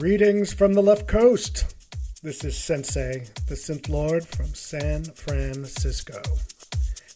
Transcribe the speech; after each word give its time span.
Greetings 0.00 0.50
from 0.50 0.72
the 0.72 0.80
left 0.80 1.06
coast. 1.06 1.74
This 2.22 2.42
is 2.42 2.56
Sensei, 2.56 3.26
the 3.48 3.54
Synth 3.54 3.90
Lord 3.90 4.26
from 4.26 4.46
San 4.54 5.04
Francisco. 5.04 6.22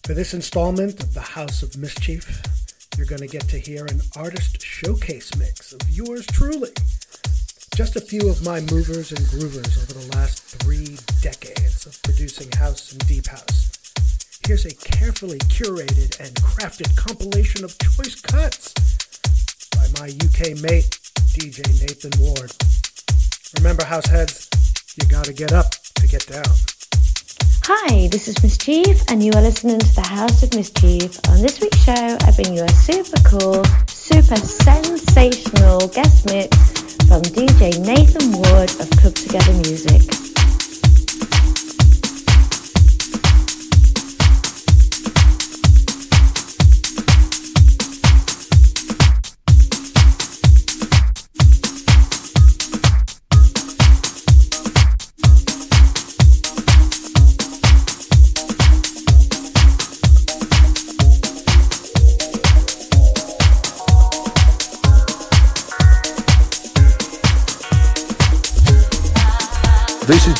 For 0.02 0.12
this 0.12 0.34
installment 0.34 1.02
of 1.02 1.14
the 1.14 1.22
House 1.22 1.62
of 1.62 1.78
Miss 1.78 1.94
Chief, 1.94 2.42
you're 2.98 3.06
going 3.06 3.22
to 3.22 3.26
get 3.26 3.48
to 3.48 3.58
hear 3.58 3.86
an 3.86 4.02
artist 4.18 4.60
showcase 4.60 5.34
mix 5.38 5.72
of 5.72 5.80
yours 5.88 6.26
truly. 6.26 6.72
Just 7.74 7.96
a 7.96 8.02
few 8.02 8.28
of 8.28 8.44
my 8.44 8.60
movers 8.60 9.12
and 9.12 9.20
groovers 9.32 9.80
over 9.82 9.98
the 9.98 10.16
last 10.18 10.42
three 10.42 10.98
decades 11.22 11.86
of 11.86 12.02
producing 12.02 12.52
house 12.52 12.92
and 12.92 13.00
deep 13.08 13.28
house. 13.28 13.72
Here's 14.46 14.66
a 14.66 14.74
carefully 14.74 15.38
curated 15.38 16.20
and 16.20 16.36
crafted 16.36 16.94
compilation 16.98 17.64
of 17.64 17.78
choice 17.78 18.20
cuts 18.20 18.74
by 19.70 19.88
my 19.98 20.08
UK 20.08 20.60
mate, 20.60 20.98
DJ 21.32 21.66
Nathan 21.80 22.12
Ward. 22.20 22.52
Remember, 23.58 23.84
house 23.84 24.06
heads, 24.06 24.48
you 25.00 25.08
gotta 25.08 25.32
get 25.32 25.52
up 25.52 25.70
to 25.96 26.06
get 26.06 26.26
down. 26.26 26.44
Hi, 27.64 28.08
this 28.08 28.28
is 28.28 28.42
Miss 28.42 28.58
Chief, 28.58 29.02
and 29.08 29.22
you 29.22 29.32
are 29.34 29.40
listening 29.40 29.78
to 29.78 29.94
the 29.94 30.02
House 30.02 30.42
of 30.42 30.54
Miss 30.54 30.70
Chief. 30.70 31.18
On 31.30 31.40
this 31.40 31.60
week's 31.60 31.82
show, 31.82 31.92
I 32.20 32.32
bring 32.36 32.54
you 32.54 32.64
a 32.64 32.68
super 32.70 33.20
cool, 33.24 33.64
super 33.86 34.36
sensational 34.36 35.88
guest 35.88 36.26
mix 36.26 36.56
from 37.06 37.22
DJ 37.22 37.78
Nathan 37.84 38.32
Ward 38.32 38.70
of 38.80 38.90
Club 38.98 39.14
Together 39.14 39.52
Music. 39.54 40.33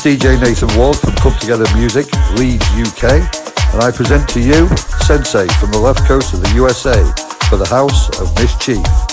DJ 0.05 0.39
Nathan 0.39 0.69
Ward 0.77 0.95
from 0.97 1.15
Come 1.15 1.33
Together 1.39 1.65
Music, 1.75 2.05
Leeds, 2.37 2.63
UK, 2.77 3.13
and 3.73 3.81
I 3.81 3.89
present 3.89 4.29
to 4.29 4.39
you 4.39 4.67
Sensei 5.01 5.47
from 5.59 5.71
the 5.71 5.79
left 5.79 6.05
coast 6.05 6.31
of 6.35 6.43
the 6.43 6.53
USA 6.53 6.93
for 7.49 7.57
the 7.57 7.65
House 7.67 8.07
of 8.19 8.31
Miss 8.35 8.55
Chief. 8.57 9.04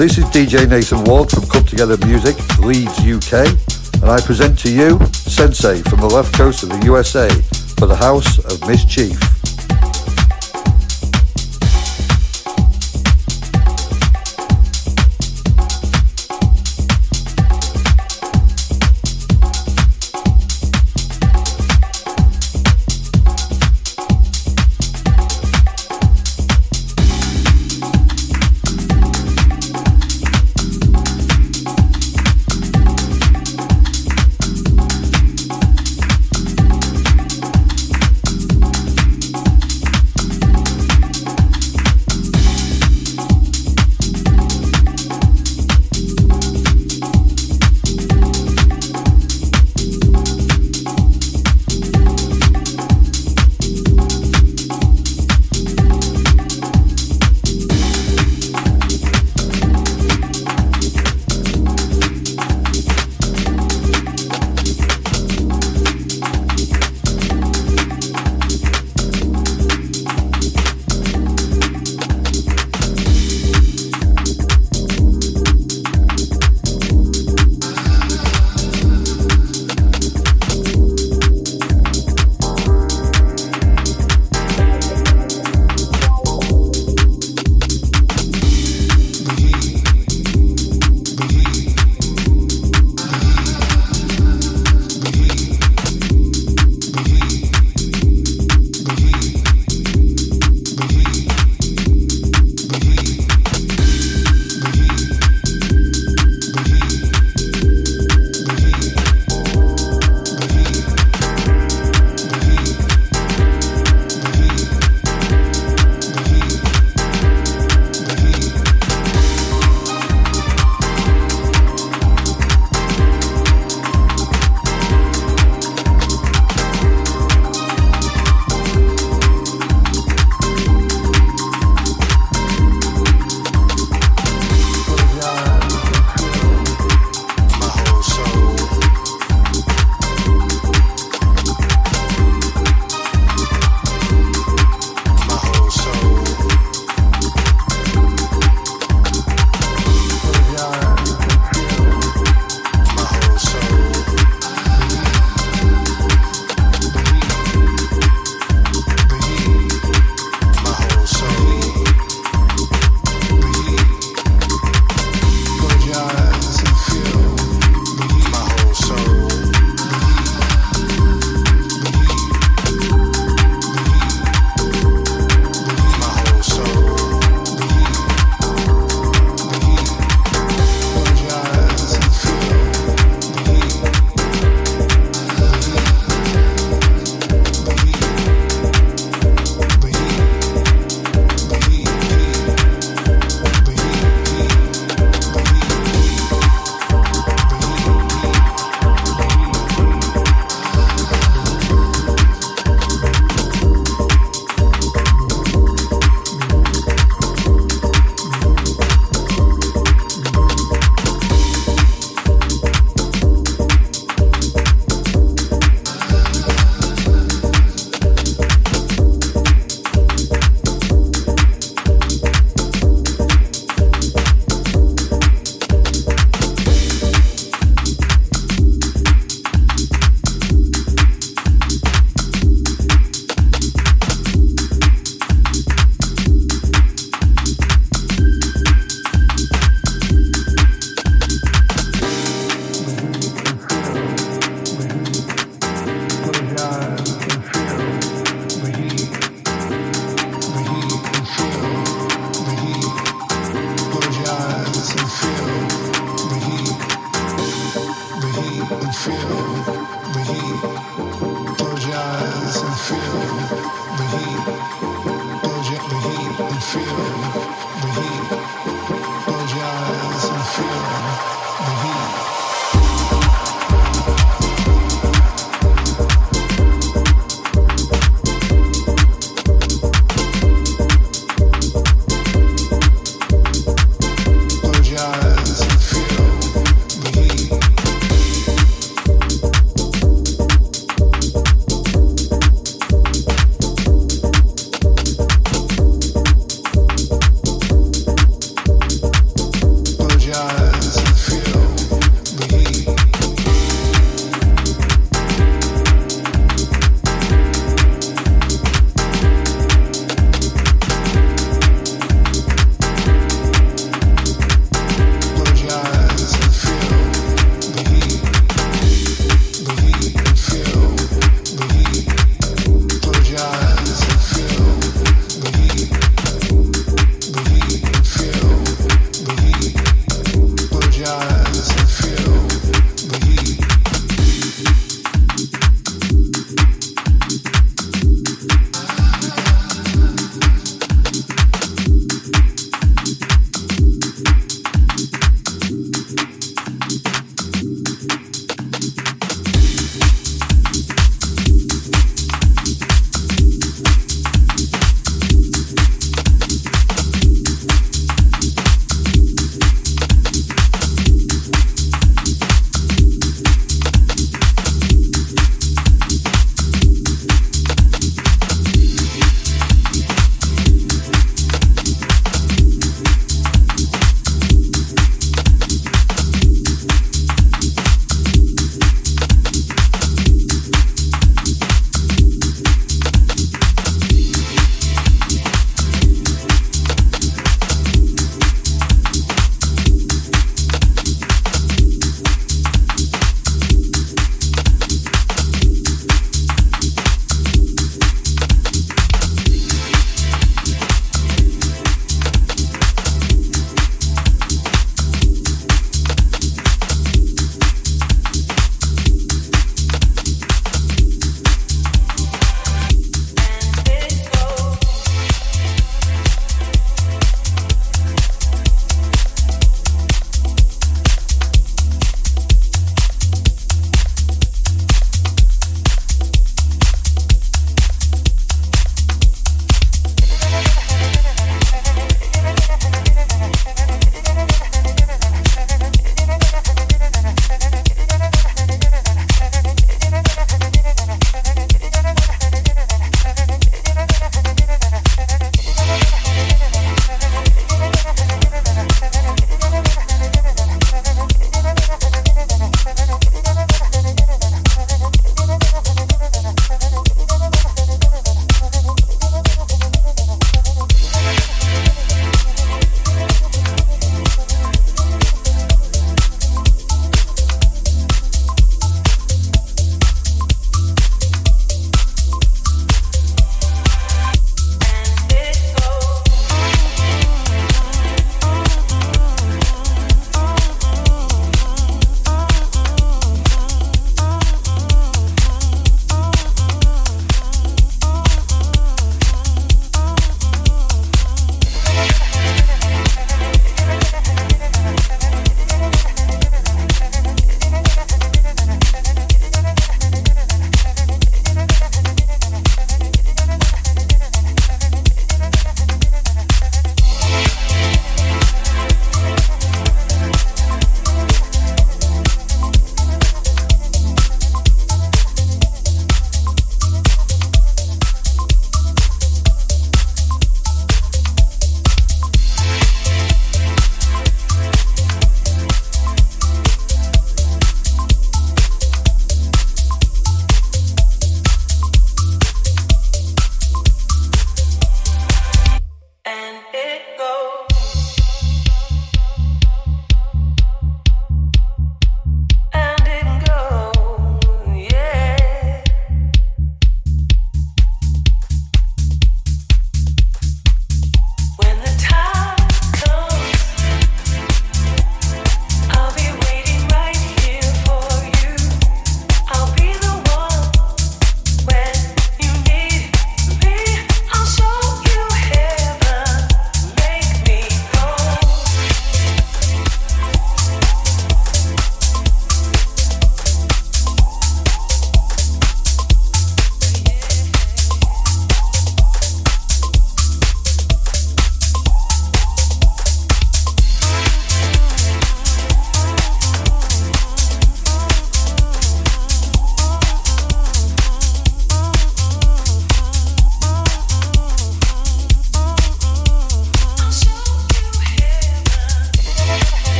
This 0.00 0.16
is 0.16 0.24
DJ 0.24 0.66
Nathan 0.66 1.04
Ward 1.04 1.30
from 1.30 1.46
Come 1.46 1.66
Together 1.66 1.98
Music, 2.06 2.34
Leeds, 2.60 3.00
UK, 3.00 3.46
and 4.00 4.10
I 4.10 4.18
present 4.22 4.58
to 4.60 4.72
you 4.72 4.98
Sensei 5.12 5.82
from 5.82 6.00
the 6.00 6.06
left 6.06 6.32
coast 6.32 6.62
of 6.62 6.70
the 6.70 6.80
USA 6.86 7.28
for 7.76 7.84
the 7.84 7.96
House 7.96 8.38
of 8.38 8.66
Miss 8.66 8.86
Chief. 8.86 9.29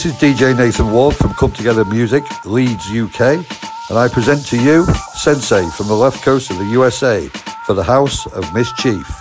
This 0.00 0.14
is 0.14 0.18
DJ 0.18 0.56
Nathan 0.56 0.92
Ward 0.92 1.14
from 1.14 1.34
Club 1.34 1.54
Together 1.54 1.84
Music, 1.84 2.24
Leeds, 2.46 2.90
UK, 2.90 3.20
and 3.90 3.98
I 3.98 4.08
present 4.08 4.46
to 4.46 4.56
you 4.56 4.86
Sensei 5.12 5.68
from 5.76 5.88
the 5.88 5.94
left 5.94 6.24
coast 6.24 6.50
of 6.50 6.56
the 6.56 6.64
USA 6.64 7.28
for 7.66 7.74
the 7.74 7.82
House 7.82 8.26
of 8.28 8.50
Miss 8.54 8.72
Chief. 8.72 9.19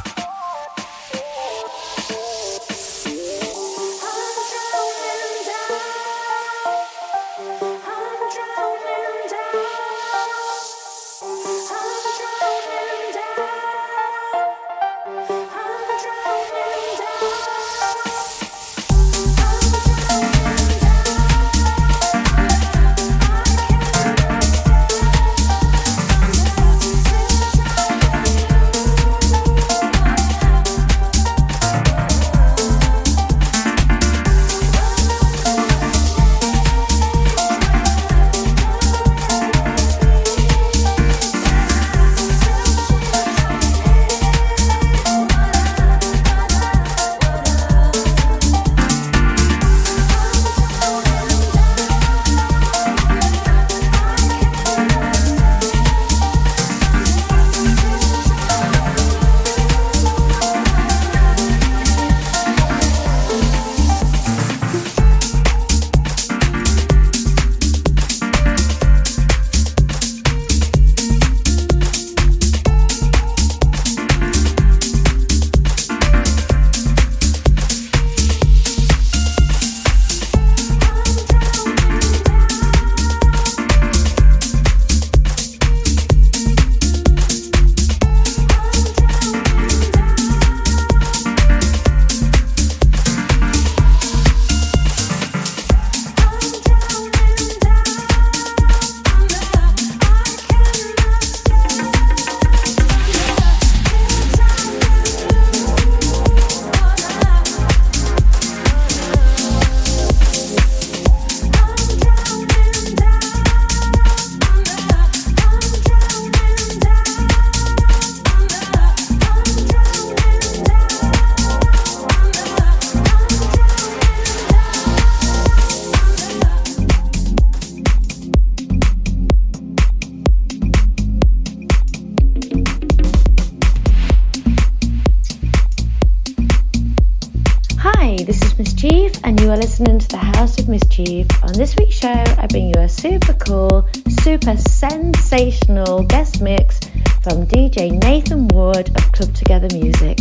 House 140.39 140.57
of 140.57 140.69
Miss 140.69 140.87
Chief. 140.87 141.27
On 141.43 141.51
this 141.51 141.75
week's 141.75 141.95
show, 141.95 142.23
I 142.37 142.47
bring 142.47 142.67
you 142.67 142.79
a 142.79 142.87
super 142.87 143.33
cool, 143.33 143.85
super 144.23 144.55
sensational 144.55 146.03
guest 146.03 146.41
mix 146.41 146.79
from 147.21 147.45
DJ 147.45 148.01
Nathan 148.01 148.47
Ward 148.47 148.87
of 148.87 149.11
Club 149.11 149.33
Together 149.35 149.67
Music. 149.73 150.17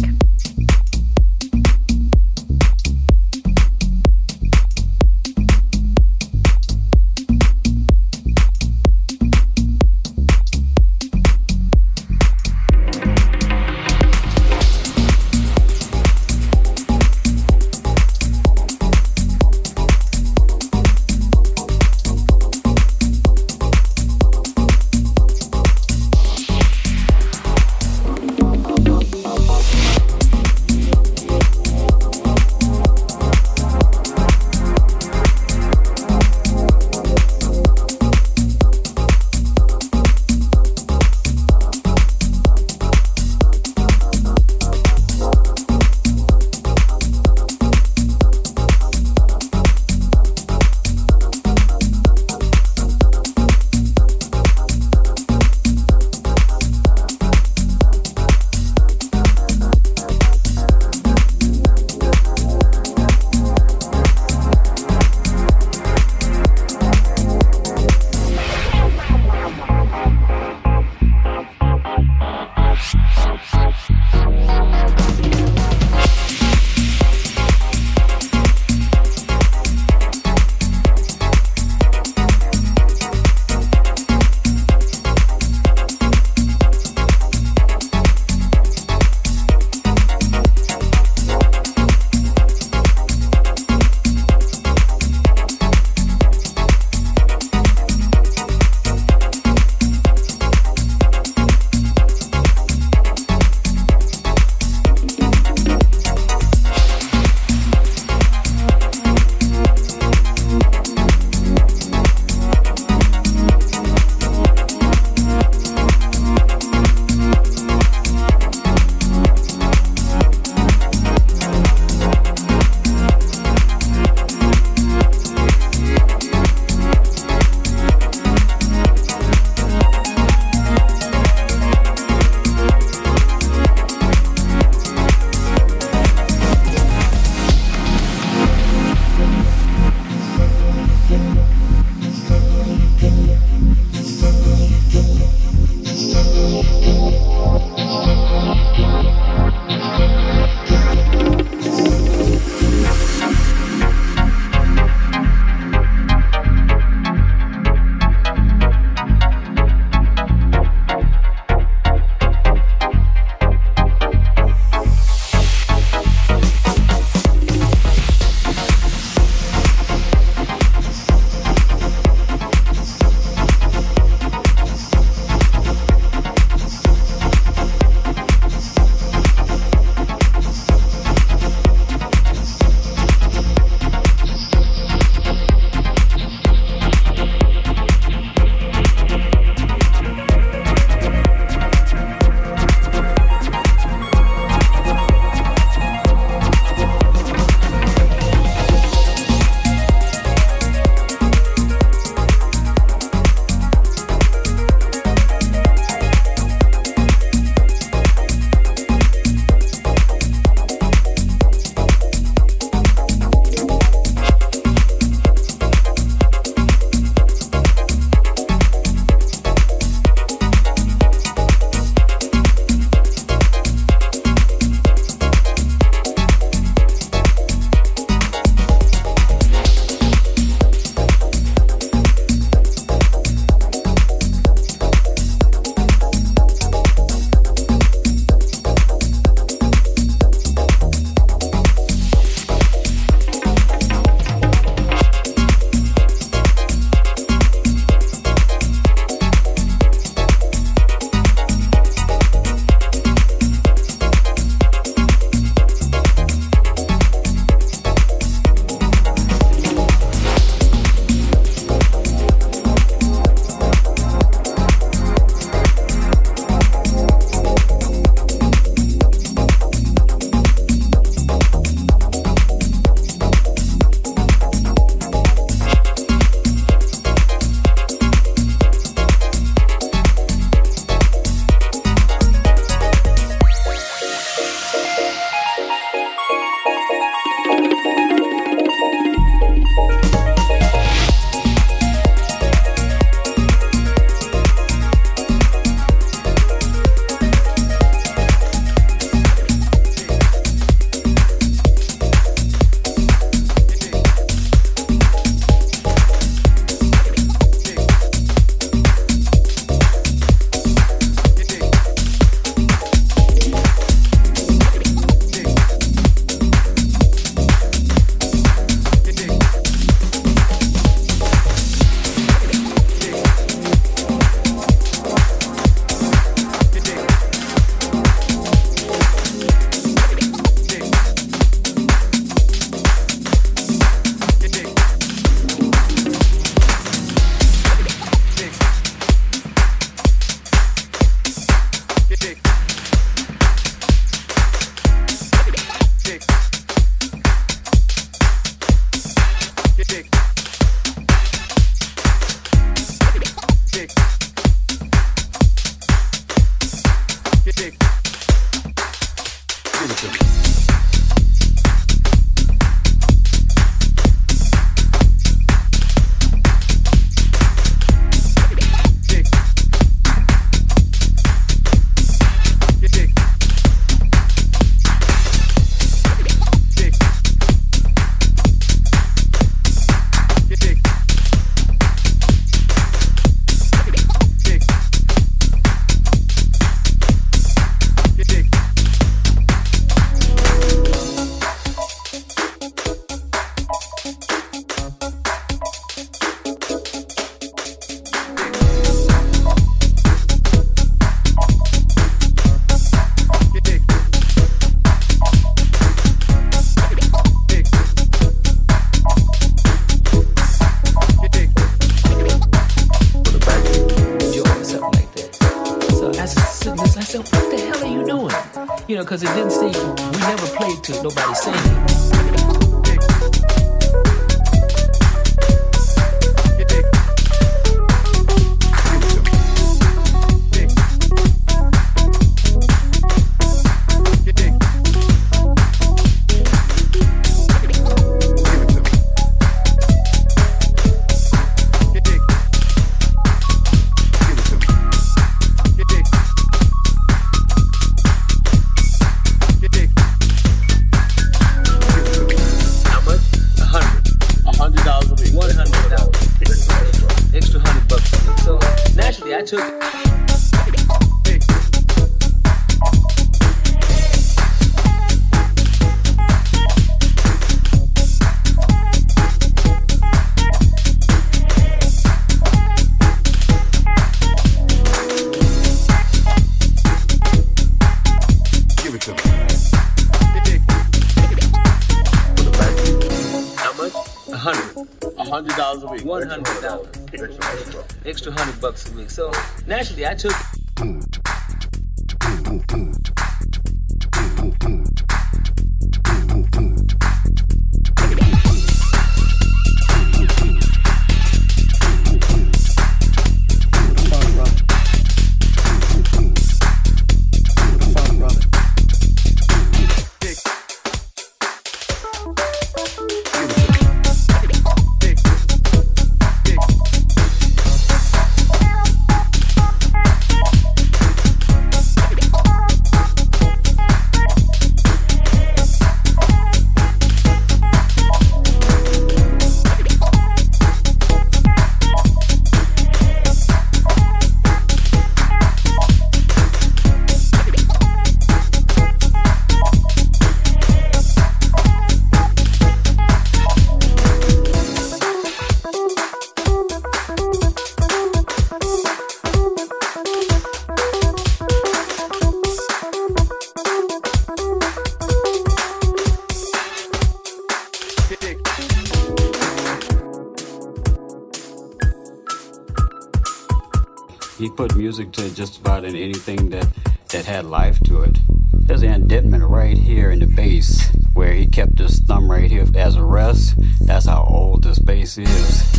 He 564.39 564.49
put 564.49 564.77
music 564.77 565.11
to 565.13 565.35
just 565.35 565.59
about 565.59 565.85
anything 565.85 566.51
that, 566.51 566.69
that 567.09 567.25
had 567.25 567.45
life 567.45 567.81
to 567.81 568.03
it. 568.03 568.19
There's 568.53 568.83
an 568.83 568.93
indentment 568.93 569.43
right 569.43 569.77
here 569.77 570.13
in 570.13 570.21
the 570.21 570.27
bass 570.27 570.89
where 571.13 571.33
he 571.33 571.45
kept 571.45 571.81
his 571.81 571.99
thumb 571.99 572.31
right 572.31 572.49
here 572.49 572.65
as 572.77 572.95
a 572.95 573.03
rest. 573.03 573.57
That's 573.81 574.07
how 574.07 574.23
old 574.31 574.63
this 574.63 574.79
bass 574.79 575.19
is. 575.19 575.79